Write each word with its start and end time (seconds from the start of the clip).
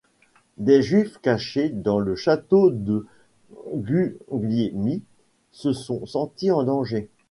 Des 0.57 0.81
juifs, 0.81 1.19
cachés 1.19 1.69
dans 1.69 1.99
le 1.99 2.15
château 2.15 2.71
de 2.71 3.05
Guglielmi, 3.75 5.03
se 5.51 5.73
sont 5.73 6.07
senti 6.07 6.49
en 6.49 6.63
danger. 6.63 7.11